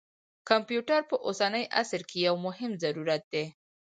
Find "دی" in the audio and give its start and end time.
3.33-3.45